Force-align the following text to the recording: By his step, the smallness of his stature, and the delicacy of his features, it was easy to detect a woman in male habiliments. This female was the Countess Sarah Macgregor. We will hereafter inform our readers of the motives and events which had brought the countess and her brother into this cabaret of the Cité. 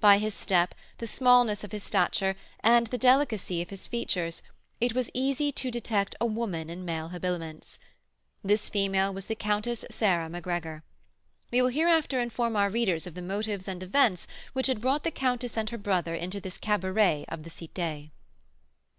By 0.00 0.18
his 0.18 0.34
step, 0.34 0.74
the 0.98 1.06
smallness 1.06 1.64
of 1.64 1.72
his 1.72 1.82
stature, 1.82 2.36
and 2.60 2.88
the 2.88 2.98
delicacy 2.98 3.62
of 3.62 3.70
his 3.70 3.88
features, 3.88 4.42
it 4.82 4.94
was 4.94 5.10
easy 5.14 5.50
to 5.50 5.70
detect 5.70 6.14
a 6.20 6.26
woman 6.26 6.68
in 6.68 6.84
male 6.84 7.08
habiliments. 7.08 7.78
This 8.44 8.68
female 8.68 9.14
was 9.14 9.28
the 9.28 9.34
Countess 9.34 9.86
Sarah 9.90 10.28
Macgregor. 10.28 10.82
We 11.50 11.62
will 11.62 11.70
hereafter 11.70 12.20
inform 12.20 12.54
our 12.54 12.68
readers 12.68 13.06
of 13.06 13.14
the 13.14 13.22
motives 13.22 13.66
and 13.66 13.82
events 13.82 14.26
which 14.52 14.66
had 14.66 14.82
brought 14.82 15.04
the 15.04 15.10
countess 15.10 15.56
and 15.56 15.70
her 15.70 15.78
brother 15.78 16.14
into 16.14 16.38
this 16.38 16.58
cabaret 16.58 17.24
of 17.28 17.42
the 17.42 17.48
Cité. 17.48 18.10